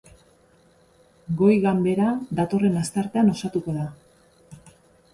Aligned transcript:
Goi-ganbera 1.43 2.09
datorren 2.41 2.83
asteartean 2.85 3.33
osatuko 3.37 3.81
da. 3.81 3.89